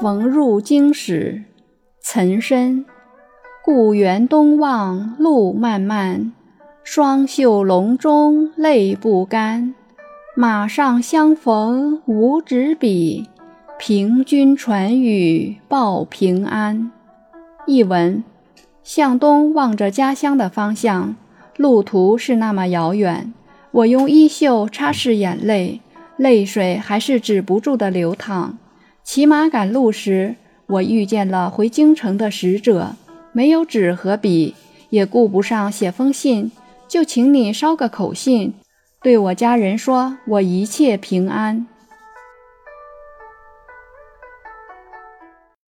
[0.00, 1.44] 逢入京使，
[2.02, 2.84] 岑参。
[3.64, 6.32] 故园东望路漫漫，
[6.84, 9.74] 双袖龙钟泪不干。
[10.36, 13.26] 马上相逢无纸笔，
[13.78, 16.92] 凭君传语报平安。
[17.66, 18.22] 译文：
[18.84, 21.16] 向东望着家乡的方向，
[21.56, 23.32] 路途是那么遥远。
[23.70, 25.80] 我用衣袖擦拭眼泪，
[26.18, 28.58] 泪水还是止不住的流淌。
[29.06, 30.34] 骑马赶路时，
[30.66, 32.96] 我遇见了回京城的使者，
[33.32, 34.56] 没有纸和笔，
[34.90, 36.50] 也顾不上写封信，
[36.88, 38.52] 就请你捎个口信，
[39.00, 41.68] 对我家人说我一切平安。